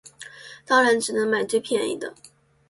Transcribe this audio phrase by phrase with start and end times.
[0.65, 2.15] 当然只能买最便宜的